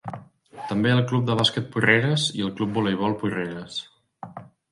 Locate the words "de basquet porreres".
1.27-2.25